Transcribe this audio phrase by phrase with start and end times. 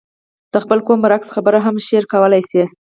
[0.51, 2.63] د خپل قوم برعکس خبره هم شعر کولای شي.